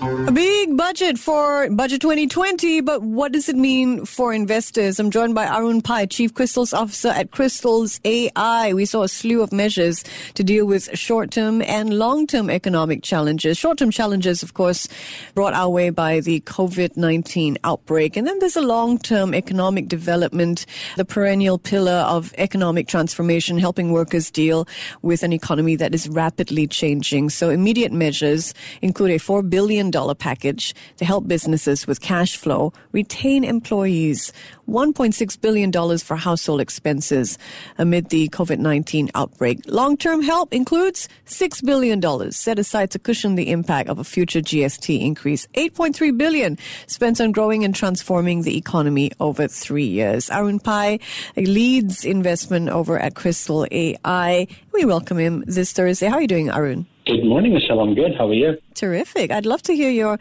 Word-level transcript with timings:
A 0.00 0.30
big 0.30 0.76
budget 0.76 1.18
for 1.18 1.68
Budget 1.70 2.00
2020, 2.00 2.82
but 2.82 3.02
what 3.02 3.32
does 3.32 3.48
it 3.48 3.56
mean 3.56 4.04
for 4.04 4.32
investors? 4.32 5.00
I'm 5.00 5.10
joined 5.10 5.34
by 5.34 5.46
Arun 5.46 5.82
Pai, 5.82 6.06
Chief 6.06 6.32
Crystals 6.32 6.72
Officer 6.72 7.08
at 7.08 7.32
Crystals 7.32 8.00
AI. 8.04 8.72
We 8.74 8.84
saw 8.84 9.02
a 9.02 9.08
slew 9.08 9.42
of 9.42 9.52
measures 9.52 10.04
to 10.34 10.44
deal 10.44 10.66
with 10.66 10.96
short-term 10.96 11.62
and 11.62 11.98
long-term 11.98 12.48
economic 12.48 13.02
challenges. 13.02 13.58
Short-term 13.58 13.90
challenges, 13.90 14.44
of 14.44 14.54
course, 14.54 14.88
brought 15.34 15.54
our 15.54 15.68
way 15.68 15.90
by 15.90 16.20
the 16.20 16.40
COVID-19 16.42 17.56
outbreak. 17.64 18.16
And 18.16 18.24
then 18.24 18.38
there's 18.38 18.56
a 18.56 18.62
long-term 18.62 19.34
economic 19.34 19.88
development, 19.88 20.64
the 20.96 21.04
perennial 21.04 21.58
pillar 21.58 22.04
of 22.06 22.32
economic 22.38 22.86
transformation, 22.86 23.58
helping 23.58 23.90
workers 23.90 24.30
deal 24.30 24.68
with 25.02 25.24
an 25.24 25.32
economy 25.32 25.74
that 25.74 25.92
is 25.92 26.08
rapidly 26.08 26.68
changing. 26.68 27.30
So 27.30 27.50
immediate 27.50 27.92
measures 27.92 28.54
include 28.80 29.10
a 29.10 29.18
$4 29.18 29.48
billion 29.48 29.87
package 30.18 30.74
to 30.96 31.04
help 31.04 31.28
businesses 31.28 31.86
with 31.86 32.00
cash 32.00 32.36
flow 32.36 32.72
retain 32.92 33.44
employees, 33.44 34.32
$1.6 34.68 35.40
billion 35.40 35.98
for 35.98 36.16
household 36.16 36.60
expenses 36.60 37.38
amid 37.78 38.10
the 38.10 38.28
COVID 38.28 38.58
19 38.58 39.10
outbreak. 39.14 39.60
Long 39.66 39.96
term 39.96 40.22
help 40.22 40.52
includes 40.52 41.08
$6 41.26 41.64
billion 41.64 42.32
set 42.32 42.58
aside 42.58 42.90
to 42.90 42.98
cushion 42.98 43.34
the 43.34 43.50
impact 43.50 43.88
of 43.88 43.98
a 43.98 44.04
future 44.04 44.40
GST 44.40 45.00
increase, 45.00 45.46
$8.3 45.54 46.16
billion 46.16 46.58
spent 46.86 47.20
on 47.20 47.32
growing 47.32 47.64
and 47.64 47.74
transforming 47.74 48.42
the 48.42 48.56
economy 48.56 49.10
over 49.20 49.48
three 49.48 49.86
years. 49.86 50.30
Arun 50.30 50.60
Pai 50.60 51.00
leads 51.36 52.04
investment 52.04 52.68
over 52.68 52.98
at 52.98 53.14
Crystal 53.14 53.66
AI. 53.70 54.46
We 54.72 54.84
welcome 54.84 55.18
him 55.18 55.44
this 55.46 55.72
Thursday. 55.72 56.08
How 56.08 56.16
are 56.16 56.22
you 56.22 56.28
doing, 56.28 56.50
Arun? 56.50 56.86
Good 57.08 57.24
morning, 57.24 57.54
Michelle. 57.54 57.80
I'm 57.80 57.94
good. 57.94 58.14
How 58.18 58.28
are 58.28 58.34
you? 58.34 58.58
Terrific. 58.74 59.30
I'd 59.30 59.46
love 59.46 59.62
to 59.62 59.74
hear 59.74 59.88
your 59.88 60.18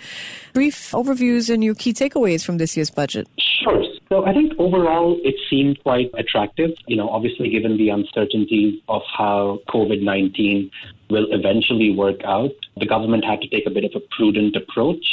brief 0.54 0.92
overviews 0.92 1.54
and 1.54 1.62
your 1.62 1.76
key 1.76 1.92
takeaways 1.92 2.46
from 2.46 2.60
this 2.60 2.78
year's 2.78 2.90
budget. 2.90 3.28
Sure. 3.38 3.84
So 4.08 4.26
I 4.26 4.32
think 4.32 4.54
overall 4.58 5.20
it 5.22 5.36
seemed 5.50 5.84
quite 5.84 6.10
attractive. 6.18 6.70
You 6.88 6.96
know, 6.96 7.10
obviously 7.10 7.50
given 7.50 7.76
the 7.76 7.90
uncertainties 7.90 8.82
of 8.88 9.02
how 9.18 9.60
COVID 9.68 10.02
19 10.02 10.72
will 11.10 11.28
eventually 11.32 11.94
work 11.94 12.24
out, 12.24 12.52
the 12.78 12.86
government 12.86 13.26
had 13.26 13.42
to 13.42 13.50
take 13.50 13.68
a 13.68 13.70
bit 13.70 13.84
of 13.84 13.92
a 13.94 14.00
prudent 14.16 14.56
approach 14.56 15.06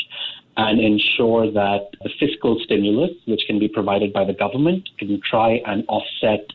and 0.56 0.78
ensure 0.78 1.50
that 1.50 1.90
the 2.04 2.10
fiscal 2.20 2.56
stimulus, 2.62 3.10
which 3.26 3.42
can 3.48 3.58
be 3.58 3.66
provided 3.66 4.12
by 4.12 4.24
the 4.24 4.32
government, 4.32 4.88
can 5.00 5.20
try 5.28 5.60
and 5.66 5.84
offset 5.88 6.46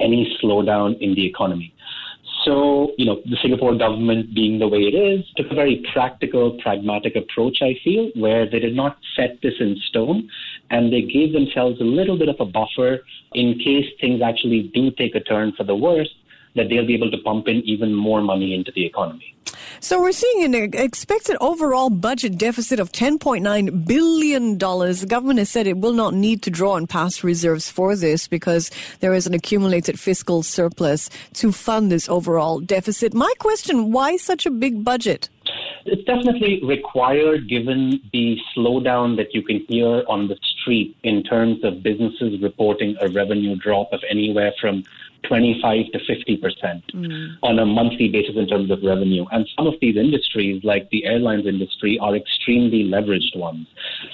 any 0.00 0.36
slowdown 0.38 1.00
in 1.00 1.14
the 1.14 1.24
economy. 1.24 1.72
So, 2.46 2.92
you 2.96 3.04
know, 3.04 3.20
the 3.24 3.36
Singapore 3.42 3.74
government 3.76 4.32
being 4.32 4.60
the 4.60 4.68
way 4.68 4.82
it 4.82 4.94
is, 4.94 5.26
took 5.36 5.50
a 5.50 5.54
very 5.54 5.84
practical, 5.92 6.56
pragmatic 6.62 7.16
approach, 7.16 7.58
I 7.60 7.74
feel, 7.82 8.10
where 8.14 8.48
they 8.48 8.60
did 8.60 8.76
not 8.76 8.98
set 9.16 9.42
this 9.42 9.54
in 9.58 9.76
stone 9.88 10.30
and 10.70 10.92
they 10.92 11.02
gave 11.02 11.32
themselves 11.32 11.80
a 11.80 11.84
little 11.84 12.16
bit 12.16 12.28
of 12.28 12.36
a 12.38 12.44
buffer 12.44 13.00
in 13.34 13.58
case 13.58 13.86
things 14.00 14.22
actually 14.22 14.70
do 14.72 14.92
take 14.92 15.16
a 15.16 15.20
turn 15.20 15.54
for 15.56 15.64
the 15.64 15.74
worse, 15.74 16.08
that 16.54 16.68
they'll 16.70 16.86
be 16.86 16.94
able 16.94 17.10
to 17.10 17.18
pump 17.18 17.48
in 17.48 17.56
even 17.64 17.92
more 17.92 18.22
money 18.22 18.54
into 18.54 18.70
the 18.76 18.86
economy. 18.86 19.35
So 19.80 20.00
we're 20.00 20.12
seeing 20.12 20.42
an 20.44 20.74
expected 20.74 21.36
overall 21.40 21.90
budget 21.90 22.38
deficit 22.38 22.80
of 22.80 22.92
$10.9 22.92 23.86
billion. 23.86 24.58
The 24.58 25.06
government 25.08 25.38
has 25.38 25.50
said 25.50 25.66
it 25.66 25.76
will 25.76 25.92
not 25.92 26.14
need 26.14 26.42
to 26.42 26.50
draw 26.50 26.72
on 26.72 26.86
past 26.86 27.22
reserves 27.22 27.70
for 27.70 27.94
this 27.94 28.26
because 28.26 28.70
there 29.00 29.14
is 29.14 29.26
an 29.26 29.34
accumulated 29.34 30.00
fiscal 30.00 30.42
surplus 30.42 31.10
to 31.34 31.52
fund 31.52 31.92
this 31.92 32.08
overall 32.08 32.60
deficit. 32.60 33.12
My 33.12 33.32
question, 33.38 33.92
why 33.92 34.16
such 34.16 34.46
a 34.46 34.50
big 34.50 34.82
budget? 34.82 35.28
It's 35.86 36.04
definitely 36.04 36.60
required 36.64 37.48
given 37.48 38.00
the 38.12 38.38
slowdown 38.54 39.16
that 39.16 39.34
you 39.34 39.42
can 39.42 39.64
hear 39.68 40.04
on 40.08 40.28
the 40.28 40.36
street 40.42 40.96
in 41.02 41.22
terms 41.22 41.62
of 41.64 41.82
businesses 41.82 42.40
reporting 42.42 42.96
a 43.00 43.08
revenue 43.08 43.56
drop 43.56 43.92
of 43.92 44.00
anywhere 44.10 44.52
from 44.60 44.84
25 45.28 45.86
to 45.92 45.98
50 45.98 46.36
percent 46.36 46.86
mm. 46.92 47.36
on 47.42 47.58
a 47.58 47.66
monthly 47.66 48.08
basis 48.08 48.36
in 48.36 48.46
terms 48.46 48.70
of 48.70 48.82
revenue. 48.82 49.24
And 49.32 49.48
some 49.56 49.66
of 49.66 49.74
these 49.80 49.96
industries, 49.96 50.62
like 50.64 50.88
the 50.90 51.04
airlines 51.04 51.46
industry, 51.46 51.98
are 51.98 52.14
extremely 52.14 52.84
leveraged 52.84 53.36
ones. 53.36 53.66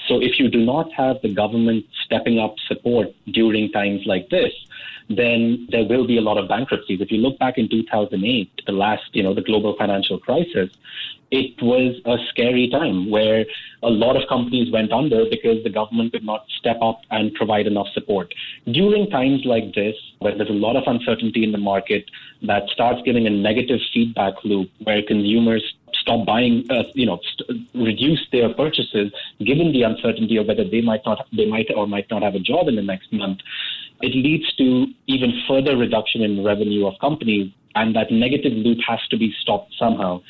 So 0.08 0.20
if 0.20 0.38
you 0.38 0.48
do 0.48 0.64
not 0.64 0.92
have 0.92 1.16
the 1.22 1.32
government 1.32 1.84
stepping 2.04 2.38
up 2.38 2.54
support 2.66 3.08
during 3.30 3.70
times 3.72 4.02
like 4.06 4.28
this, 4.30 4.52
then 5.08 5.66
there 5.70 5.84
will 5.84 6.06
be 6.06 6.16
a 6.16 6.20
lot 6.20 6.38
of 6.38 6.48
bankruptcies. 6.48 7.00
If 7.00 7.10
you 7.10 7.18
look 7.18 7.38
back 7.38 7.58
in 7.58 7.68
2008, 7.68 8.62
the 8.66 8.72
last, 8.72 9.02
you 9.12 9.22
know, 9.22 9.34
the 9.34 9.42
global 9.42 9.76
financial 9.76 10.18
crisis, 10.18 10.70
it 11.32 11.60
was 11.62 11.96
a 12.04 12.18
scary 12.28 12.68
time 12.68 13.10
where 13.10 13.46
a 13.82 13.88
lot 13.88 14.16
of 14.16 14.28
companies 14.28 14.70
went 14.70 14.92
under 14.92 15.24
because 15.30 15.64
the 15.64 15.70
government 15.70 16.12
could 16.12 16.24
not 16.24 16.44
step 16.58 16.76
up 16.82 17.00
and 17.10 17.32
provide 17.32 17.66
enough 17.66 17.86
support. 17.94 18.32
During 18.70 19.08
times 19.08 19.40
like 19.46 19.74
this, 19.74 19.96
where 20.18 20.36
there's 20.36 20.50
a 20.50 20.52
lot 20.52 20.76
of 20.76 20.84
uncertainty 20.86 21.42
in 21.42 21.50
the 21.50 21.58
market 21.58 22.04
that 22.42 22.68
starts 22.68 23.00
giving 23.06 23.26
a 23.26 23.30
negative 23.30 23.80
feedback 23.94 24.34
loop 24.44 24.70
where 24.84 25.02
consumers 25.02 25.64
stop 25.94 26.26
buying, 26.26 26.66
uh, 26.68 26.82
you 26.92 27.06
know, 27.06 27.18
st- 27.24 27.66
reduce 27.74 28.20
their 28.30 28.52
purchases, 28.52 29.10
given 29.38 29.72
the 29.72 29.84
uncertainty 29.84 30.36
of 30.36 30.46
whether 30.46 30.64
they 30.68 30.82
might 30.82 31.00
not, 31.06 31.26
they 31.34 31.46
might 31.46 31.70
or 31.74 31.86
might 31.86 32.10
not 32.10 32.22
have 32.22 32.34
a 32.34 32.40
job 32.40 32.68
in 32.68 32.76
the 32.76 32.82
next 32.82 33.10
month, 33.10 33.38
it 34.02 34.14
leads 34.14 34.52
to 34.56 34.86
even 35.06 35.32
further 35.48 35.78
reduction 35.78 36.20
in 36.20 36.44
revenue 36.44 36.86
of 36.86 36.92
companies, 37.00 37.50
and 37.74 37.96
that 37.96 38.10
negative 38.10 38.52
loop 38.52 38.78
has 38.86 39.00
to 39.08 39.16
be 39.16 39.34
stopped 39.40 39.72
somehow 39.78 40.20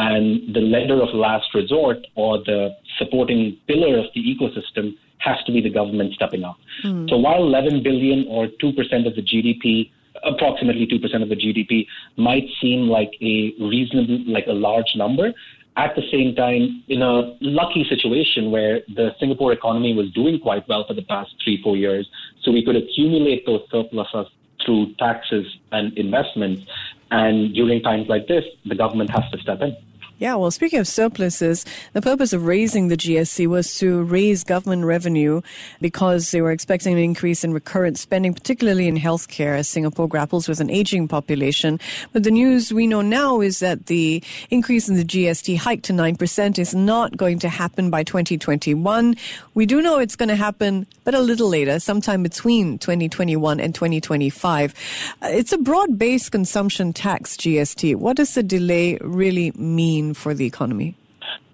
and 0.00 0.54
the 0.54 0.60
lender 0.60 0.98
of 1.02 1.10
last 1.12 1.54
resort 1.54 1.98
or 2.14 2.38
the 2.38 2.74
supporting 2.98 3.56
pillar 3.68 3.98
of 3.98 4.06
the 4.14 4.22
ecosystem 4.32 4.94
has 5.18 5.36
to 5.44 5.52
be 5.52 5.60
the 5.60 5.68
government 5.70 6.14
stepping 6.14 6.42
up. 6.42 6.56
Mm. 6.84 7.08
So 7.10 7.18
while 7.18 7.42
11 7.42 7.82
billion 7.82 8.26
or 8.26 8.46
2% 8.46 9.06
of 9.06 9.14
the 9.14 9.22
GDP, 9.22 9.90
approximately 10.24 10.86
2% 10.86 11.22
of 11.22 11.28
the 11.28 11.36
GDP 11.36 11.86
might 12.16 12.46
seem 12.62 12.88
like 12.88 13.12
a 13.20 13.52
reasonable, 13.60 14.20
like 14.26 14.46
a 14.46 14.52
large 14.52 14.92
number, 14.96 15.32
at 15.76 15.94
the 15.94 16.02
same 16.10 16.34
time, 16.34 16.82
in 16.88 17.02
a 17.02 17.36
lucky 17.40 17.84
situation 17.88 18.50
where 18.50 18.80
the 18.94 19.10
Singapore 19.20 19.52
economy 19.52 19.94
was 19.94 20.10
doing 20.12 20.40
quite 20.40 20.66
well 20.68 20.84
for 20.86 20.94
the 20.94 21.02
past 21.02 21.30
three, 21.44 21.62
four 21.62 21.76
years, 21.76 22.08
so 22.42 22.50
we 22.50 22.64
could 22.64 22.76
accumulate 22.76 23.46
those 23.46 23.62
surpluses 23.70 24.26
through 24.64 24.94
taxes 24.94 25.46
and 25.72 25.96
investments. 25.96 26.62
And 27.10 27.54
during 27.54 27.82
times 27.82 28.08
like 28.08 28.26
this, 28.26 28.44
the 28.66 28.74
government 28.74 29.10
has 29.10 29.30
to 29.32 29.38
step 29.38 29.60
in. 29.62 29.76
Yeah, 30.20 30.34
well, 30.34 30.50
speaking 30.50 30.80
of 30.80 30.86
surpluses, 30.86 31.64
the 31.94 32.02
purpose 32.02 32.34
of 32.34 32.44
raising 32.44 32.88
the 32.88 32.96
GST 32.98 33.46
was 33.46 33.78
to 33.78 34.02
raise 34.02 34.44
government 34.44 34.84
revenue 34.84 35.40
because 35.80 36.30
they 36.30 36.42
were 36.42 36.52
expecting 36.52 36.92
an 36.92 36.98
increase 36.98 37.42
in 37.42 37.54
recurrent 37.54 37.98
spending, 37.98 38.34
particularly 38.34 38.86
in 38.86 38.98
healthcare, 38.98 39.56
as 39.56 39.66
Singapore 39.66 40.06
grapples 40.06 40.46
with 40.46 40.60
an 40.60 40.68
aging 40.68 41.08
population. 41.08 41.80
But 42.12 42.24
the 42.24 42.30
news 42.30 42.70
we 42.70 42.86
know 42.86 43.00
now 43.00 43.40
is 43.40 43.60
that 43.60 43.86
the 43.86 44.22
increase 44.50 44.90
in 44.90 44.96
the 44.96 45.06
GST 45.06 45.56
hike 45.56 45.80
to 45.84 45.94
9% 45.94 46.58
is 46.58 46.74
not 46.74 47.16
going 47.16 47.38
to 47.38 47.48
happen 47.48 47.88
by 47.88 48.02
2021. 48.02 49.16
We 49.54 49.64
do 49.64 49.80
know 49.80 50.00
it's 50.00 50.16
going 50.16 50.28
to 50.28 50.36
happen, 50.36 50.86
but 51.04 51.14
a 51.14 51.20
little 51.20 51.48
later, 51.48 51.80
sometime 51.80 52.22
between 52.22 52.78
2021 52.78 53.58
and 53.58 53.74
2025. 53.74 54.74
Uh, 55.22 55.28
it's 55.30 55.54
a 55.54 55.58
broad 55.58 55.98
based 55.98 56.30
consumption 56.30 56.92
tax, 56.92 57.38
GST. 57.38 57.96
What 57.96 58.18
does 58.18 58.34
the 58.34 58.42
delay 58.42 58.98
really 59.00 59.52
mean? 59.52 60.09
For 60.14 60.34
the 60.34 60.46
economy? 60.46 60.96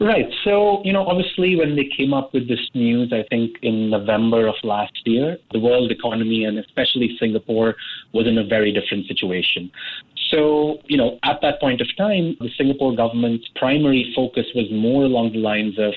Right. 0.01 0.27
So, 0.45 0.83
you 0.85 0.93
know, 0.93 1.07
obviously, 1.07 1.57
when 1.57 1.75
they 1.75 1.89
came 1.97 2.13
up 2.13 2.33
with 2.35 2.49
this 2.49 2.61
news, 2.75 3.13
I 3.13 3.25
think 3.31 3.57
in 3.63 3.91
November 3.91 4.47
of 4.47 4.55
last 4.63 4.93
year, 5.05 5.39
the 5.53 5.59
world 5.59 5.91
economy 5.91 6.45
and 6.45 6.59
especially 6.59 7.17
Singapore 7.19 7.75
was 8.13 8.27
in 8.27 8.39
a 8.39 8.45
very 8.45 8.73
different 8.73 9.07
situation. 9.07 9.71
So, 10.31 10.79
you 10.87 10.97
know, 10.97 11.19
at 11.23 11.41
that 11.43 11.61
point 11.61 11.81
of 11.81 11.89
time, 11.97 12.37
the 12.41 12.51
Singapore 12.57 12.95
government's 12.95 13.47
primary 13.57 14.13
focus 14.15 14.47
was 14.55 14.67
more 14.71 15.05
along 15.05 15.33
the 15.33 15.39
lines 15.39 15.79
of 15.79 15.95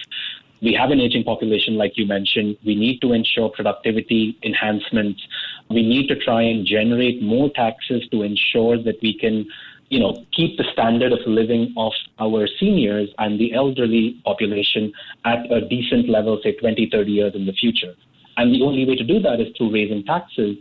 we 0.62 0.74
have 0.74 0.92
an 0.92 1.00
aging 1.00 1.24
population, 1.24 1.76
like 1.76 1.94
you 1.96 2.06
mentioned. 2.06 2.58
We 2.66 2.76
need 2.76 3.00
to 3.02 3.14
ensure 3.14 3.50
productivity 3.50 4.38
enhancements. 4.44 5.22
We 5.70 5.84
need 5.88 6.08
to 6.08 6.16
try 6.16 6.42
and 6.42 6.66
generate 6.66 7.22
more 7.22 7.50
taxes 7.50 8.04
to 8.12 8.24
ensure 8.24 8.82
that 8.84 8.96
we 9.02 9.18
can 9.18 9.48
you 9.90 10.00
know, 10.00 10.26
keep 10.32 10.58
the 10.58 10.66
standard 10.72 11.12
of 11.12 11.20
living 11.26 11.74
of 11.78 11.92
our 12.20 12.48
seniors 12.60 13.10
and 13.18 13.40
the 13.40 13.54
elderly 13.54 14.22
population 14.24 14.94
at 15.26 15.52
a 15.52 15.68
decent 15.68 16.08
level, 16.10 16.40
say 16.44 16.54
20, 16.54 16.90
30 16.92 17.12
years 17.12 17.34
in 17.36 17.46
the 17.46 17.54
future. 17.54 17.94
And 18.38 18.54
the 18.54 18.62
only 18.64 18.86
way 18.86 18.96
to 18.96 19.04
do 19.04 19.20
that 19.20 19.42
is 19.42 19.48
through 19.58 19.74
raising 19.74 20.06
taxes. 20.06 20.58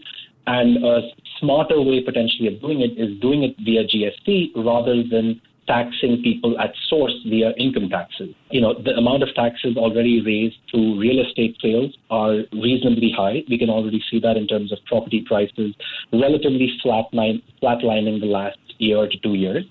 And 0.47 0.83
a 0.83 1.03
smarter 1.39 1.81
way 1.81 2.03
potentially 2.03 2.49
of 2.49 2.61
doing 2.61 2.81
it 2.81 2.99
is 2.99 3.21
doing 3.21 3.43
it 3.45 3.55
via 3.63 3.85
GST 3.85 4.53
rather 4.57 5.03
than 5.03 5.41
taxing 5.69 6.23
people 6.23 6.59
at 6.59 6.73
source 6.89 7.13
via 7.29 7.53
income 7.59 7.91
taxes. 7.91 8.35
You 8.51 8.63
know, 8.63 8.75
the 8.83 8.97
amount 8.97 9.23
of 9.23 9.35
taxes 9.35 9.77
already 9.77 10.23
raised 10.23 10.57
through 10.71 10.99
real 10.99 11.25
estate 11.25 11.57
sales 11.61 11.95
are 12.11 12.39
reasonably 12.53 13.13
high. 13.15 13.45
We 13.49 13.59
can 13.59 13.69
already 13.69 14.03
see 14.11 14.19
that 14.21 14.39
in 14.39 14.47
terms 14.49 14.73
of 14.73 14.79
property 14.87 15.23
prices 15.29 15.75
relatively 16.13 16.73
flatline, 16.83 17.43
flatlining 17.63 18.21
the 18.21 18.27
last 18.27 18.57
year 18.79 19.07
to 19.09 19.19
two 19.19 19.35
years. 19.35 19.65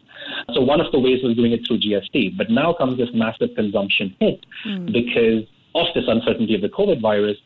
So 0.53 0.61
one 0.61 0.81
of 0.81 0.91
the 0.91 0.99
ways 0.99 1.23
was 1.23 1.35
doing 1.35 1.51
it 1.51 1.61
through 1.67 1.79
GST. 1.79 2.37
But 2.37 2.49
now 2.49 2.73
comes 2.73 2.97
this 2.97 3.09
massive 3.13 3.49
consumption 3.55 4.15
hit 4.19 4.45
mm. 4.65 4.91
because 4.91 5.43
of 5.75 5.87
this 5.93 6.05
uncertainty 6.07 6.55
of 6.55 6.61
the 6.61 6.69
COVID 6.69 7.01
virus. 7.01 7.37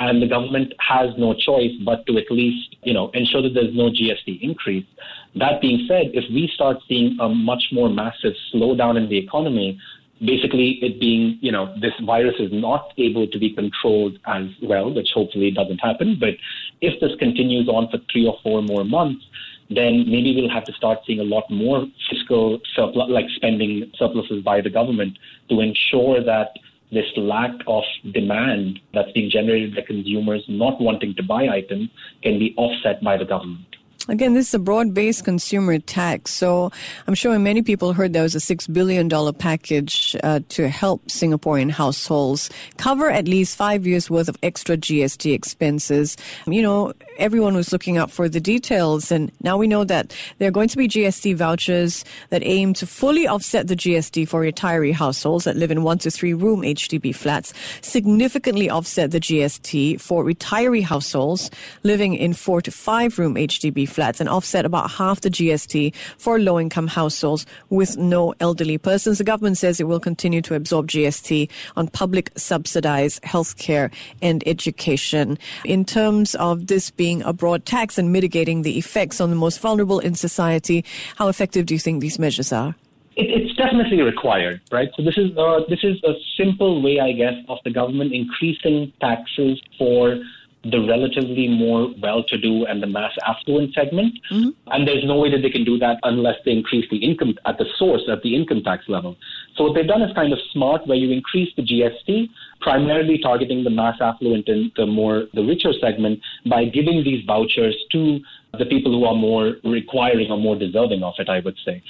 And 0.00 0.22
the 0.22 0.28
government 0.28 0.72
has 0.78 1.10
no 1.18 1.34
choice 1.34 1.72
but 1.84 2.06
to 2.06 2.18
at 2.18 2.30
least, 2.30 2.76
you 2.82 2.94
know, 2.94 3.10
ensure 3.14 3.42
that 3.42 3.54
there's 3.54 3.74
no 3.74 3.90
GST 3.90 4.40
increase. 4.42 4.86
That 5.34 5.60
being 5.60 5.86
said, 5.88 6.12
if 6.14 6.24
we 6.30 6.48
start 6.54 6.76
seeing 6.88 7.16
a 7.20 7.28
much 7.28 7.64
more 7.72 7.88
massive 7.88 8.34
slowdown 8.54 8.96
in 8.96 9.08
the 9.08 9.18
economy, 9.18 9.76
basically 10.20 10.78
it 10.82 11.00
being, 11.00 11.38
you 11.40 11.50
know, 11.50 11.74
this 11.80 11.92
virus 12.04 12.34
is 12.38 12.50
not 12.52 12.92
able 12.96 13.26
to 13.26 13.38
be 13.38 13.52
controlled 13.52 14.18
as 14.26 14.44
well, 14.62 14.92
which 14.92 15.08
hopefully 15.14 15.50
doesn't 15.50 15.78
happen. 15.78 16.16
But 16.18 16.34
if 16.80 17.00
this 17.00 17.12
continues 17.18 17.68
on 17.68 17.88
for 17.90 17.98
three 18.12 18.26
or 18.26 18.36
four 18.42 18.62
more 18.62 18.84
months, 18.84 19.24
then 19.70 20.04
maybe 20.08 20.34
we'll 20.34 20.50
have 20.50 20.64
to 20.64 20.72
start 20.72 20.98
seeing 21.06 21.20
a 21.20 21.24
lot 21.24 21.44
more 21.50 21.86
fiscal 22.10 22.58
surplus, 22.74 23.08
like 23.10 23.26
spending 23.36 23.90
surpluses 23.96 24.42
by 24.42 24.60
the 24.60 24.70
government 24.70 25.18
to 25.50 25.60
ensure 25.60 26.22
that 26.22 26.52
this 26.90 27.06
lack 27.16 27.52
of 27.66 27.84
demand 28.12 28.80
that's 28.94 29.12
being 29.12 29.30
generated 29.30 29.74
by 29.74 29.82
consumers 29.82 30.42
not 30.48 30.80
wanting 30.80 31.14
to 31.14 31.22
buy 31.22 31.48
items 31.48 31.90
can 32.22 32.38
be 32.38 32.54
offset 32.56 33.02
by 33.02 33.16
the 33.16 33.26
government. 33.26 33.76
Again, 34.10 34.32
this 34.32 34.48
is 34.48 34.54
a 34.54 34.58
broad-based 34.58 35.22
consumer 35.22 35.78
tax, 35.78 36.30
so 36.30 36.72
I'm 37.06 37.14
sure 37.14 37.38
many 37.38 37.60
people 37.60 37.92
heard 37.92 38.14
there 38.14 38.22
was 38.22 38.34
a 38.34 38.40
six 38.40 38.66
billion 38.66 39.06
dollar 39.06 39.34
package 39.34 40.16
uh, 40.22 40.40
to 40.48 40.68
help 40.68 41.04
Singaporean 41.08 41.70
households 41.70 42.48
cover 42.78 43.10
at 43.10 43.28
least 43.28 43.54
five 43.54 43.86
years 43.86 44.08
worth 44.08 44.30
of 44.30 44.38
extra 44.42 44.78
GST 44.78 45.34
expenses. 45.34 46.16
You 46.46 46.62
know, 46.62 46.94
everyone 47.18 47.54
was 47.54 47.72
looking 47.72 47.98
out 47.98 48.10
for 48.10 48.28
the 48.28 48.40
details, 48.40 49.12
and 49.12 49.30
now 49.42 49.58
we 49.58 49.66
know 49.66 49.84
that 49.84 50.14
there 50.38 50.48
are 50.48 50.52
going 50.52 50.68
to 50.68 50.76
be 50.76 50.88
GST 50.88 51.36
vouchers 51.36 52.04
that 52.30 52.42
aim 52.44 52.72
to 52.74 52.86
fully 52.86 53.26
offset 53.26 53.68
the 53.68 53.76
GST 53.76 54.28
for 54.28 54.42
retiree 54.42 54.92
households 54.92 55.44
that 55.44 55.56
live 55.56 55.70
in 55.70 55.82
one 55.82 55.98
to 55.98 56.10
three 56.10 56.32
room 56.32 56.62
HDB 56.62 57.14
flats, 57.14 57.52
significantly 57.82 58.70
offset 58.70 59.10
the 59.10 59.20
GST 59.20 60.00
for 60.00 60.24
retiree 60.24 60.82
households 60.82 61.50
living 61.82 62.14
in 62.14 62.32
four 62.32 62.62
to 62.62 62.70
five 62.70 63.18
room 63.18 63.34
HDB 63.34 63.88
flats 63.88 64.20
and 64.20 64.28
offset 64.28 64.64
about 64.64 64.90
half 64.90 65.20
the 65.20 65.30
GST 65.30 65.94
for 66.16 66.38
low 66.38 66.58
income 66.58 66.86
households 66.86 67.46
with 67.70 67.96
no 67.96 68.34
elderly 68.40 68.78
persons. 68.78 69.18
The 69.18 69.24
government 69.24 69.58
says 69.58 69.80
it 69.80 69.84
will 69.84 70.00
continue 70.00 70.42
to 70.42 70.54
absorb 70.54 70.88
GST 70.88 71.50
on 71.76 71.88
public 71.88 72.30
subsidized 72.36 73.22
healthcare 73.22 73.92
and 74.22 74.46
education. 74.46 75.38
In 75.64 75.84
terms 75.84 76.34
of 76.36 76.68
this 76.68 76.90
a 77.24 77.32
broad 77.32 77.64
tax 77.64 77.98
and 77.98 78.12
mitigating 78.12 78.62
the 78.62 78.78
effects 78.78 79.20
on 79.20 79.30
the 79.30 79.36
most 79.36 79.60
vulnerable 79.60 79.98
in 79.98 80.14
society, 80.14 80.84
how 81.16 81.28
effective 81.28 81.66
do 81.66 81.74
you 81.74 81.80
think 81.80 82.00
these 82.00 82.18
measures 82.18 82.52
are? 82.52 82.74
it's 83.20 83.54
definitely 83.56 84.00
required, 84.00 84.60
right? 84.70 84.88
So 84.96 85.02
this 85.02 85.18
is 85.18 85.36
uh, 85.36 85.60
this 85.68 85.80
is 85.82 85.96
a 86.04 86.12
simple 86.36 86.80
way, 86.80 87.00
I 87.00 87.12
guess, 87.12 87.34
of 87.48 87.58
the 87.64 87.72
government 87.72 88.12
increasing 88.12 88.92
taxes 89.00 89.60
for 89.76 90.22
the 90.64 90.80
relatively 90.86 91.48
more 91.48 91.88
well-to-do 92.02 92.66
and 92.66 92.82
the 92.82 92.86
mass 92.86 93.12
affluent 93.26 93.74
segment. 93.74 94.18
Mm-hmm. 94.30 94.50
And 94.72 94.88
there's 94.88 95.04
no 95.04 95.18
way 95.18 95.30
that 95.30 95.42
they 95.42 95.50
can 95.50 95.64
do 95.64 95.78
that 95.78 95.98
unless 96.02 96.36
they 96.44 96.50
increase 96.52 96.88
the 96.90 96.98
income 96.98 97.34
at 97.46 97.58
the 97.58 97.66
source, 97.78 98.02
at 98.10 98.22
the 98.22 98.34
income 98.34 98.62
tax 98.62 98.84
level. 98.88 99.16
So 99.56 99.64
what 99.64 99.74
they've 99.74 99.86
done 99.86 100.02
is 100.02 100.12
kind 100.14 100.32
of 100.32 100.38
smart, 100.52 100.86
where 100.86 100.98
you 100.98 101.10
increase 101.10 101.52
the 101.56 101.62
GST, 101.62 102.28
primarily 102.60 103.18
targeting 103.18 103.64
the 103.64 103.70
mass 103.70 103.96
affluent 104.00 104.48
and 104.48 104.72
the 104.76 104.86
more 104.86 105.26
the 105.32 105.42
richer 105.42 105.72
segment 105.80 106.20
by 106.48 106.64
giving 106.64 107.04
these 107.04 107.24
vouchers 107.24 107.76
to 107.92 108.20
the 108.58 108.66
people 108.66 108.92
who 108.92 109.04
are 109.04 109.14
more 109.14 109.56
requiring 109.64 110.30
or 110.30 110.38
more 110.38 110.56
deserving 110.56 111.02
of 111.02 111.14
it. 111.18 111.28
I 111.28 111.40
would 111.40 111.56
say. 111.64 111.82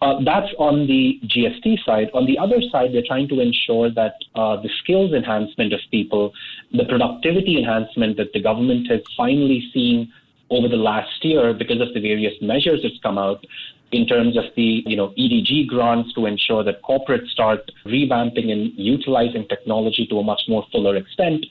Uh, 0.00 0.22
that's 0.24 0.52
on 0.58 0.86
the 0.86 1.18
GST 1.24 1.84
side. 1.84 2.08
On 2.14 2.24
the 2.24 2.38
other 2.38 2.60
side, 2.70 2.90
they're 2.92 3.06
trying 3.06 3.28
to 3.28 3.40
ensure 3.40 3.90
that 3.90 4.14
uh, 4.36 4.56
the 4.62 4.70
skills 4.82 5.12
enhancement 5.12 5.72
of 5.72 5.80
people, 5.90 6.32
the 6.72 6.84
productivity 6.84 7.58
enhancement 7.58 8.16
that 8.16 8.32
the 8.32 8.40
government 8.40 8.88
has 8.88 9.00
finally 9.16 9.68
seen 9.74 10.12
over 10.50 10.68
the 10.68 10.76
last 10.76 11.24
year 11.24 11.52
because 11.52 11.80
of 11.80 11.92
the 11.94 12.00
various 12.00 12.34
measures 12.40 12.80
that's 12.82 12.98
come 13.02 13.18
out 13.18 13.44
in 13.90 14.06
terms 14.06 14.36
of 14.36 14.44
the 14.54 14.82
you 14.86 14.96
know 14.96 15.08
EDG 15.18 15.66
grants 15.66 16.12
to 16.14 16.26
ensure 16.26 16.62
that 16.62 16.82
corporates 16.82 17.28
start 17.28 17.70
revamping 17.86 18.52
and 18.52 18.72
utilizing 18.76 19.46
technology 19.48 20.06
to 20.06 20.18
a 20.18 20.22
much 20.22 20.42
more 20.48 20.64
fuller 20.70 20.96
extent. 20.96 21.44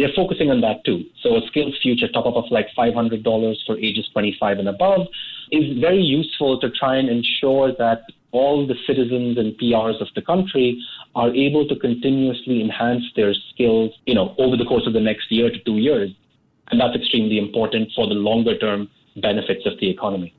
They're 0.00 0.16
focusing 0.16 0.50
on 0.50 0.62
that 0.62 0.82
too. 0.86 1.04
So 1.22 1.36
a 1.36 1.46
skills 1.48 1.78
future 1.82 2.08
top 2.08 2.24
up 2.24 2.34
of 2.34 2.44
like 2.50 2.68
$500 2.76 3.56
for 3.66 3.76
ages 3.76 4.08
25 4.14 4.58
and 4.58 4.68
above 4.68 5.06
is 5.52 5.78
very 5.78 6.00
useful 6.00 6.58
to 6.60 6.70
try 6.70 6.96
and 6.96 7.10
ensure 7.10 7.72
that 7.76 8.04
all 8.32 8.66
the 8.66 8.76
citizens 8.86 9.36
and 9.36 9.52
PRs 9.58 10.00
of 10.00 10.08
the 10.14 10.22
country 10.22 10.82
are 11.14 11.34
able 11.34 11.68
to 11.68 11.76
continuously 11.76 12.62
enhance 12.62 13.04
their 13.14 13.34
skills, 13.52 13.90
you 14.06 14.14
know, 14.14 14.34
over 14.38 14.56
the 14.56 14.64
course 14.64 14.86
of 14.86 14.94
the 14.94 15.00
next 15.00 15.30
year 15.30 15.50
to 15.50 15.58
two 15.64 15.76
years. 15.76 16.08
And 16.70 16.80
that's 16.80 16.96
extremely 16.96 17.36
important 17.36 17.90
for 17.94 18.06
the 18.06 18.14
longer 18.14 18.56
term 18.56 18.88
benefits 19.16 19.66
of 19.66 19.78
the 19.80 19.90
economy. 19.90 20.32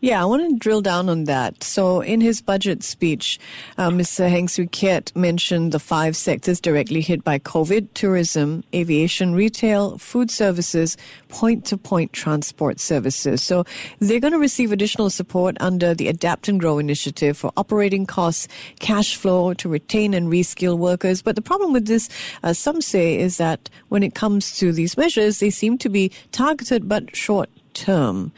Yeah, 0.00 0.22
I 0.22 0.26
want 0.26 0.48
to 0.48 0.56
drill 0.56 0.80
down 0.80 1.08
on 1.08 1.24
that. 1.24 1.64
So, 1.64 2.02
in 2.02 2.20
his 2.20 2.40
budget 2.40 2.84
speech, 2.84 3.40
uh, 3.78 3.90
Mr. 3.90 4.30
Heng 4.30 4.46
Swee 4.46 4.68
Keat 4.68 5.10
mentioned 5.16 5.72
the 5.72 5.80
five 5.80 6.16
sectors 6.16 6.60
directly 6.60 7.00
hit 7.00 7.24
by 7.24 7.40
COVID 7.40 7.88
tourism, 7.94 8.62
aviation, 8.72 9.34
retail, 9.34 9.98
food 9.98 10.30
services, 10.30 10.96
point 11.28 11.64
to 11.66 11.76
point 11.76 12.12
transport 12.12 12.78
services. 12.78 13.42
So, 13.42 13.64
they're 13.98 14.20
going 14.20 14.34
to 14.34 14.38
receive 14.38 14.70
additional 14.70 15.10
support 15.10 15.56
under 15.58 15.94
the 15.94 16.06
Adapt 16.06 16.46
and 16.46 16.60
Grow 16.60 16.78
initiative 16.78 17.36
for 17.36 17.50
operating 17.56 18.06
costs, 18.06 18.46
cash 18.78 19.16
flow 19.16 19.52
to 19.54 19.68
retain 19.68 20.14
and 20.14 20.28
reskill 20.28 20.78
workers. 20.78 21.22
But 21.22 21.34
the 21.34 21.42
problem 21.42 21.72
with 21.72 21.88
this, 21.88 22.08
uh, 22.44 22.52
some 22.52 22.80
say, 22.80 23.18
is 23.18 23.38
that 23.38 23.68
when 23.88 24.04
it 24.04 24.14
comes 24.14 24.56
to 24.58 24.70
these 24.70 24.96
measures, 24.96 25.40
they 25.40 25.50
seem 25.50 25.76
to 25.78 25.88
be 25.88 26.12
targeted 26.30 26.88
but 26.88 27.16
short 27.16 27.50
term. 27.74 28.32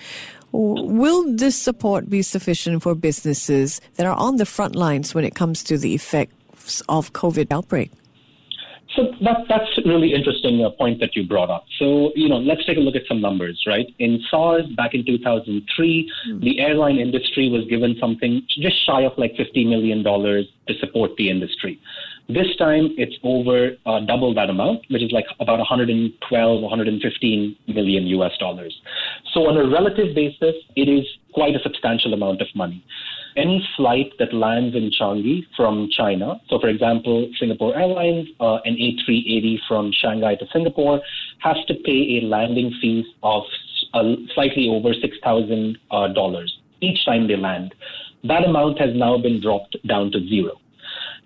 Will 0.53 1.37
this 1.37 1.57
support 1.57 2.11
be 2.11 2.23
sufficient 2.23 2.83
for 2.83 2.95
businesses 2.95 3.81
that 3.95 4.07
are 4.07 4.17
on 4.17 4.37
the 4.37 4.47
front 4.47 4.75
lines 4.75 5.15
when 5.15 5.25
it 5.25 5.35
comes 5.35 5.63
to 5.65 5.79
the 5.79 5.95
effects 5.95 6.83
of 6.89 7.13
COVID 7.13 7.53
outbreak? 7.53 7.91
So 8.97 9.05
that, 9.23 9.45
that's 9.49 9.79
really 9.85 10.13
interesting 10.13 10.65
uh, 10.65 10.71
point 10.71 10.99
that 11.01 11.15
you 11.15 11.25
brought 11.25 11.49
up. 11.49 11.65
So, 11.79 12.11
you 12.17 12.29
know, 12.29 12.39
let's 12.39 12.65
take 12.67 12.77
a 12.77 12.81
look 12.81 12.97
at 12.97 13.03
some 13.07 13.21
numbers, 13.21 13.63
right? 13.67 13.87
In 14.01 14.21
SARS 14.29 14.67
back 14.77 14.95
in 14.95 15.07
2003, 15.07 16.13
mm. 16.29 16.41
the 16.41 16.59
airline 16.59 16.99
industry 16.99 17.49
was 17.49 17.65
given 17.67 17.97
something 18.01 18.43
just 18.59 18.85
shy 18.85 19.03
of 19.03 19.13
like 19.17 19.35
$50 19.35 19.69
million 19.69 20.03
to 20.03 20.79
support 20.81 21.15
the 21.17 21.31
industry. 21.31 21.81
This 22.33 22.55
time 22.59 22.95
it's 22.97 23.17
over 23.25 23.71
uh, 23.87 24.01
double 24.07 24.33
that 24.35 24.51
amount, 24.51 24.85
which 24.89 25.03
is 25.03 25.11
like 25.11 25.27
about 25.41 25.59
112, 25.59 26.63
115 26.63 27.57
million 27.67 28.07
US 28.07 28.33
dollars. 28.39 28.73
So 29.33 29.49
on 29.49 29.57
a 29.57 29.69
relative 29.69 30.15
basis, 30.15 30.55
it 30.77 30.89
is 30.89 31.05
quite 31.35 31.57
a 31.57 31.61
substantial 31.63 32.15
amount 32.15 32.41
of 32.41 32.47
money. 32.55 32.85
Any 33.37 33.67
flight 33.77 34.13
that 34.21 34.33
lands 34.33 34.77
in 34.77 34.91
Changi 34.91 35.43
from 35.57 35.89
China, 35.91 36.41
so 36.49 36.61
for 36.61 36.69
example, 36.69 37.29
Singapore 37.39 37.77
Airlines, 37.77 38.29
uh, 38.39 38.59
an 38.65 38.77
A380 38.77 39.59
from 39.67 39.91
Shanghai 39.93 40.37
to 40.37 40.47
Singapore, 40.53 41.01
has 41.41 41.57
to 41.67 41.75
pay 41.85 42.21
a 42.21 42.27
landing 42.27 42.73
fee 42.81 43.05
of 43.25 43.43
uh, 43.95 44.15
slightly 44.35 44.69
over 44.69 44.91
$6,000 44.91 45.77
uh, 45.91 46.41
each 46.81 47.05
time 47.05 47.27
they 47.27 47.37
land. 47.37 47.75
That 48.25 48.45
amount 48.45 48.79
has 48.79 48.91
now 48.95 49.19
been 49.19 49.41
dropped 49.41 49.77
down 49.87 50.13
to 50.13 50.21
zero. 50.29 50.61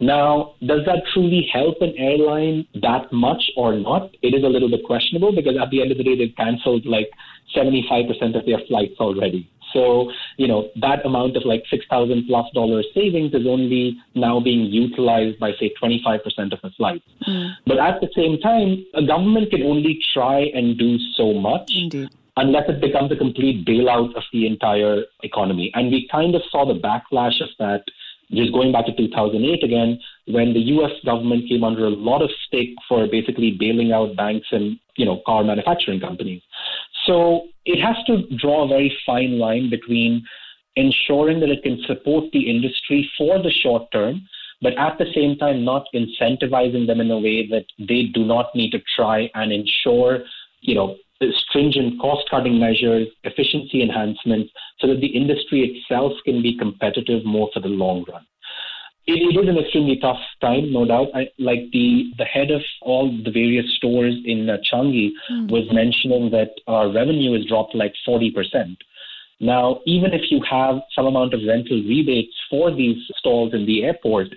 Now, 0.00 0.54
does 0.66 0.80
that 0.86 1.02
truly 1.12 1.48
help 1.52 1.80
an 1.80 1.94
airline 1.96 2.66
that 2.82 3.12
much 3.12 3.50
or 3.56 3.74
not? 3.78 4.10
It 4.22 4.34
is 4.34 4.42
a 4.42 4.48
little 4.48 4.70
bit 4.70 4.84
questionable 4.84 5.34
because 5.34 5.56
at 5.60 5.70
the 5.70 5.80
end 5.80 5.92
of 5.92 5.98
the 5.98 6.04
day, 6.04 6.16
they've 6.16 6.36
canceled 6.36 6.84
like 6.86 7.10
75% 7.56 8.38
of 8.38 8.44
their 8.46 8.58
flights 8.68 8.94
already. 8.98 9.50
So, 9.72 10.10
you 10.36 10.46
know, 10.46 10.70
that 10.80 11.04
amount 11.04 11.36
of 11.36 11.44
like 11.44 11.64
6,000 11.68 12.26
plus 12.28 12.46
dollars 12.54 12.86
savings 12.94 13.34
is 13.34 13.46
only 13.46 13.98
now 14.14 14.38
being 14.40 14.66
utilized 14.66 15.40
by, 15.40 15.52
say, 15.58 15.74
25% 15.82 16.20
of 16.52 16.60
a 16.62 16.70
flights. 16.70 17.04
Mm. 17.26 17.54
But 17.66 17.78
at 17.78 18.00
the 18.00 18.08
same 18.14 18.38
time, 18.38 18.86
a 18.94 19.04
government 19.04 19.50
can 19.50 19.62
only 19.62 19.98
try 20.12 20.42
and 20.54 20.78
do 20.78 20.96
so 21.16 21.34
much. 21.34 21.72
Indeed 21.74 22.10
unless 22.36 22.64
it 22.68 22.80
becomes 22.80 23.12
a 23.12 23.16
complete 23.16 23.64
bailout 23.64 24.14
of 24.16 24.22
the 24.32 24.46
entire 24.46 25.04
economy. 25.22 25.70
And 25.74 25.90
we 25.90 26.08
kind 26.10 26.34
of 26.34 26.42
saw 26.50 26.66
the 26.66 26.78
backlash 26.78 27.40
of 27.40 27.48
that 27.58 27.84
just 28.30 28.52
going 28.52 28.72
back 28.72 28.86
to 28.86 28.96
2008 28.96 29.62
again, 29.62 29.98
when 30.26 30.52
the 30.52 30.60
U.S. 30.60 30.92
government 31.04 31.48
came 31.48 31.64
under 31.64 31.86
a 31.86 31.90
lot 31.90 32.22
of 32.22 32.30
stick 32.46 32.68
for 32.88 33.06
basically 33.06 33.56
bailing 33.58 33.92
out 33.92 34.16
banks 34.16 34.46
and 34.50 34.78
you 34.96 35.04
know 35.04 35.20
car 35.26 35.44
manufacturing 35.44 36.00
companies. 36.00 36.42
So 37.06 37.48
it 37.64 37.82
has 37.82 37.96
to 38.06 38.26
draw 38.36 38.64
a 38.64 38.68
very 38.68 38.96
fine 39.06 39.38
line 39.38 39.70
between 39.70 40.24
ensuring 40.76 41.40
that 41.40 41.50
it 41.50 41.62
can 41.62 41.80
support 41.86 42.24
the 42.32 42.50
industry 42.50 43.08
for 43.16 43.38
the 43.38 43.50
short 43.62 43.90
term, 43.92 44.22
but 44.60 44.76
at 44.78 44.98
the 44.98 45.06
same 45.14 45.36
time, 45.36 45.64
not 45.64 45.86
incentivizing 45.94 46.86
them 46.86 47.00
in 47.00 47.10
a 47.10 47.18
way 47.18 47.46
that 47.48 47.66
they 47.78 48.04
do 48.14 48.24
not 48.24 48.46
need 48.54 48.70
to 48.70 48.80
try 48.96 49.30
and 49.34 49.52
ensure, 49.52 50.24
you 50.60 50.74
know, 50.74 50.96
stringent 51.36 52.00
cost 52.00 52.28
cutting 52.30 52.58
measures, 52.58 53.08
efficiency 53.24 53.82
enhancements, 53.82 54.52
so 54.78 54.88
that 54.88 55.00
the 55.00 55.06
industry 55.06 55.60
itself 55.62 56.12
can 56.24 56.42
be 56.42 56.56
competitive 56.58 57.24
more 57.24 57.48
for 57.52 57.60
the 57.60 57.68
long 57.68 58.04
run. 58.10 58.24
It, 59.06 59.20
it 59.20 59.38
is 59.38 59.48
an 59.48 59.58
extremely 59.58 59.98
tough 59.98 60.20
time, 60.40 60.72
no 60.72 60.86
doubt. 60.86 61.08
I, 61.14 61.28
like 61.38 61.60
the 61.72 62.10
the 62.16 62.24
head 62.24 62.50
of 62.50 62.62
all 62.80 63.10
the 63.24 63.30
various 63.30 63.66
stores 63.76 64.14
in 64.24 64.48
uh, 64.48 64.56
Changi 64.72 65.10
mm. 65.30 65.50
was 65.50 65.70
mentioning 65.72 66.30
that 66.30 66.52
our 66.66 66.90
revenue 66.90 67.36
has 67.36 67.44
dropped 67.46 67.74
like 67.74 67.94
forty 68.06 68.30
percent. 68.30 68.78
Now, 69.40 69.80
even 69.84 70.12
if 70.14 70.30
you 70.30 70.40
have 70.48 70.76
some 70.94 71.06
amount 71.06 71.34
of 71.34 71.40
rental 71.46 71.76
rebates 71.76 72.34
for 72.48 72.74
these 72.74 72.96
stalls 73.18 73.52
in 73.52 73.66
the 73.66 73.84
airport, 73.84 74.28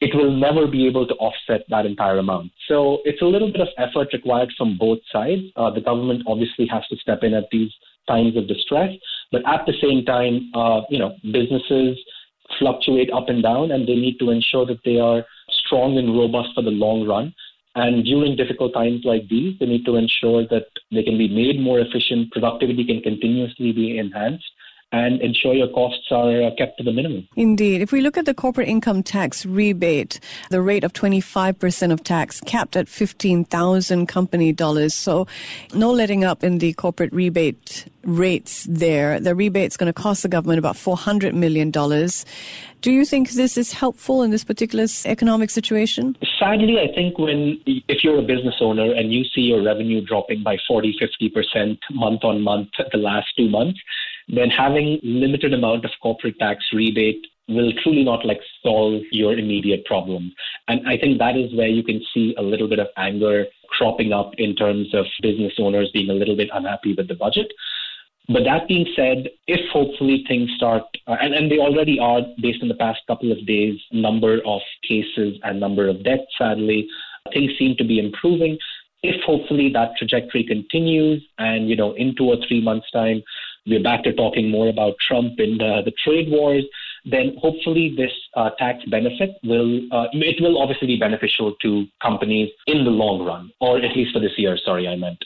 it 0.00 0.14
will 0.14 0.30
never 0.30 0.66
be 0.66 0.86
able 0.86 1.06
to 1.06 1.14
offset 1.14 1.62
that 1.68 1.84
entire 1.84 2.18
amount. 2.18 2.52
So 2.68 2.98
it's 3.04 3.22
a 3.22 3.24
little 3.24 3.50
bit 3.50 3.60
of 3.60 3.68
effort 3.78 4.08
required 4.12 4.52
from 4.56 4.78
both 4.78 4.98
sides. 5.10 5.42
Uh, 5.56 5.70
the 5.70 5.80
government 5.80 6.22
obviously 6.26 6.66
has 6.68 6.86
to 6.88 6.96
step 6.96 7.22
in 7.22 7.34
at 7.34 7.48
these 7.50 7.70
times 8.06 8.36
of 8.36 8.46
distress, 8.46 8.90
but 9.32 9.42
at 9.46 9.66
the 9.66 9.74
same 9.82 10.04
time, 10.04 10.50
uh, 10.54 10.82
you 10.88 10.98
know, 10.98 11.16
businesses 11.32 11.98
fluctuate 12.58 13.10
up 13.12 13.28
and 13.28 13.42
down, 13.42 13.72
and 13.72 13.86
they 13.86 13.94
need 13.94 14.18
to 14.18 14.30
ensure 14.30 14.64
that 14.66 14.80
they 14.84 14.98
are 14.98 15.24
strong 15.66 15.98
and 15.98 16.16
robust 16.16 16.48
for 16.54 16.62
the 16.62 16.70
long 16.70 17.06
run. 17.06 17.34
And 17.74 18.04
during 18.04 18.34
difficult 18.34 18.72
times 18.72 19.02
like 19.04 19.28
these, 19.28 19.58
they 19.60 19.66
need 19.66 19.84
to 19.84 19.96
ensure 19.96 20.46
that 20.48 20.66
they 20.90 21.02
can 21.02 21.18
be 21.18 21.28
made 21.28 21.60
more 21.60 21.78
efficient, 21.80 22.32
productivity 22.32 22.84
can 22.84 23.02
continuously 23.02 23.72
be 23.72 23.98
enhanced, 23.98 24.46
and 24.92 25.20
ensure 25.20 25.54
your 25.54 25.68
costs 25.68 26.06
are 26.10 26.42
uh, 26.42 26.50
kept 26.56 26.78
to 26.78 26.84
the 26.84 26.92
minimum. 26.92 27.28
Indeed. 27.36 27.82
If 27.82 27.92
we 27.92 28.00
look 28.00 28.16
at 28.16 28.24
the 28.24 28.34
corporate 28.34 28.68
income 28.68 29.02
tax 29.02 29.44
rebate, 29.44 30.18
the 30.50 30.62
rate 30.62 30.84
of 30.84 30.92
25% 30.92 31.92
of 31.92 32.02
tax 32.02 32.40
capped 32.40 32.76
at 32.76 32.88
15,000 32.88 34.06
company 34.06 34.52
dollars. 34.52 34.94
So 34.94 35.26
no 35.74 35.90
letting 35.92 36.24
up 36.24 36.42
in 36.42 36.58
the 36.58 36.72
corporate 36.72 37.12
rebate 37.12 37.86
rates 38.04 38.66
there. 38.68 39.20
The 39.20 39.34
rebate's 39.34 39.76
going 39.76 39.88
to 39.88 39.92
cost 39.92 40.22
the 40.22 40.28
government 40.28 40.58
about 40.58 40.76
$400 40.76 41.34
million. 41.34 41.70
Do 41.70 42.92
you 42.92 43.04
think 43.04 43.30
this 43.30 43.58
is 43.58 43.72
helpful 43.72 44.22
in 44.22 44.30
this 44.30 44.44
particular 44.44 44.86
economic 45.04 45.50
situation? 45.50 46.16
Sadly, 46.38 46.78
I 46.78 46.94
think 46.94 47.18
when, 47.18 47.60
if 47.66 48.04
you're 48.04 48.18
a 48.18 48.22
business 48.22 48.54
owner 48.60 48.92
and 48.94 49.12
you 49.12 49.24
see 49.24 49.42
your 49.42 49.62
revenue 49.62 50.00
dropping 50.00 50.42
by 50.42 50.56
40, 50.66 50.96
50% 51.20 51.78
month 51.90 52.24
on 52.24 52.40
month 52.40 52.68
the 52.92 52.98
last 52.98 53.26
two 53.36 53.48
months, 53.50 53.80
then 54.28 54.50
having 54.50 55.00
limited 55.02 55.54
amount 55.54 55.84
of 55.84 55.90
corporate 56.02 56.38
tax 56.38 56.64
rebate 56.72 57.26
will 57.48 57.72
truly 57.82 58.04
not 58.04 58.26
like 58.26 58.40
solve 58.62 59.02
your 59.10 59.32
immediate 59.32 59.84
problem. 59.86 60.32
And 60.68 60.86
I 60.86 60.98
think 60.98 61.18
that 61.18 61.36
is 61.36 61.54
where 61.54 61.68
you 61.68 61.82
can 61.82 62.02
see 62.12 62.34
a 62.36 62.42
little 62.42 62.68
bit 62.68 62.78
of 62.78 62.88
anger 62.96 63.46
cropping 63.68 64.12
up 64.12 64.32
in 64.36 64.54
terms 64.54 64.94
of 64.94 65.06
business 65.22 65.54
owners 65.58 65.90
being 65.92 66.10
a 66.10 66.14
little 66.14 66.36
bit 66.36 66.50
unhappy 66.52 66.94
with 66.94 67.08
the 67.08 67.14
budget. 67.14 67.50
But 68.28 68.44
that 68.44 68.68
being 68.68 68.86
said, 68.94 69.30
if 69.46 69.60
hopefully 69.72 70.24
things 70.28 70.50
start, 70.56 70.82
uh, 71.06 71.16
and, 71.18 71.32
and 71.32 71.50
they 71.50 71.58
already 71.58 71.98
are 71.98 72.20
based 72.42 72.58
on 72.60 72.68
the 72.68 72.74
past 72.74 73.00
couple 73.06 73.32
of 73.32 73.46
days, 73.46 73.80
number 73.90 74.40
of 74.44 74.60
cases 74.86 75.38
and 75.44 75.58
number 75.58 75.88
of 75.88 76.04
deaths, 76.04 76.30
sadly, 76.36 76.86
things 77.32 77.52
seem 77.58 77.74
to 77.76 77.84
be 77.84 77.98
improving. 77.98 78.58
If 79.02 79.22
hopefully 79.24 79.70
that 79.72 79.96
trajectory 79.96 80.44
continues 80.44 81.24
and, 81.38 81.70
you 81.70 81.76
know, 81.76 81.94
in 81.94 82.14
two 82.16 82.26
or 82.26 82.36
three 82.46 82.62
months' 82.62 82.90
time, 82.90 83.22
we're 83.66 83.82
back 83.82 84.04
to 84.04 84.12
talking 84.14 84.50
more 84.50 84.68
about 84.68 84.94
Trump 85.06 85.34
and 85.38 85.60
uh, 85.60 85.82
the 85.82 85.92
trade 86.04 86.30
wars, 86.30 86.64
then 87.04 87.36
hopefully 87.40 87.94
this 87.96 88.12
uh, 88.34 88.50
tax 88.58 88.84
benefit 88.90 89.30
will, 89.44 89.80
uh, 89.92 90.06
it 90.12 90.40
will 90.40 90.60
obviously 90.60 90.86
be 90.86 90.98
beneficial 90.98 91.54
to 91.62 91.86
companies 92.02 92.50
in 92.66 92.84
the 92.84 92.90
long 92.90 93.24
run, 93.24 93.50
or 93.60 93.78
at 93.78 93.96
least 93.96 94.12
for 94.12 94.20
this 94.20 94.32
year, 94.36 94.58
sorry, 94.64 94.88
I 94.88 94.96
meant. 94.96 95.18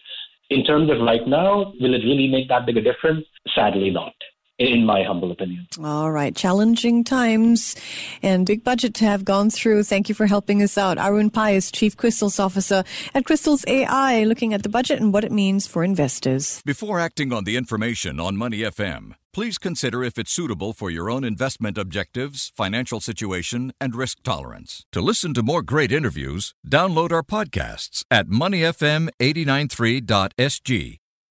In 0.50 0.64
terms 0.64 0.90
of 0.90 1.00
right 1.00 1.26
now, 1.26 1.72
will 1.80 1.94
it 1.94 2.04
really 2.04 2.28
make 2.28 2.48
that 2.48 2.66
big 2.66 2.76
a 2.76 2.82
difference? 2.82 3.24
Sadly 3.54 3.90
not 3.90 4.12
in 4.58 4.84
my 4.84 5.02
humble 5.02 5.32
opinion. 5.32 5.66
All 5.82 6.12
right. 6.12 6.36
Challenging 6.36 7.04
times 7.04 7.74
and 8.22 8.46
big 8.46 8.64
budget 8.64 8.94
to 8.94 9.04
have 9.04 9.24
gone 9.24 9.50
through. 9.50 9.82
Thank 9.84 10.08
you 10.08 10.14
for 10.14 10.26
helping 10.26 10.62
us 10.62 10.78
out. 10.78 10.98
Arun 10.98 11.30
Pai 11.30 11.56
is 11.56 11.72
Chief 11.72 11.96
Crystals 11.96 12.38
Officer 12.38 12.84
at 13.14 13.24
Crystals 13.24 13.64
AI, 13.66 14.24
looking 14.24 14.52
at 14.54 14.62
the 14.62 14.68
budget 14.68 15.00
and 15.00 15.12
what 15.12 15.24
it 15.24 15.32
means 15.32 15.66
for 15.66 15.82
investors. 15.84 16.62
Before 16.64 17.00
acting 17.00 17.32
on 17.32 17.42
the 17.44 17.56
information 17.56 18.20
on 18.20 18.36
Money 18.36 18.58
FM, 18.58 19.14
please 19.32 19.58
consider 19.58 20.04
if 20.04 20.18
it's 20.18 20.30
suitable 20.30 20.72
for 20.72 20.90
your 20.90 21.10
own 21.10 21.24
investment 21.24 21.76
objectives, 21.78 22.52
financial 22.54 23.00
situation, 23.00 23.72
and 23.80 23.96
risk 23.96 24.22
tolerance. 24.22 24.84
To 24.92 25.00
listen 25.00 25.34
to 25.34 25.42
more 25.42 25.62
great 25.62 25.90
interviews, 25.90 26.54
download 26.68 27.10
our 27.12 27.22
podcasts 27.22 28.04
at 28.10 28.28
moneyfm893.sg 28.28 30.98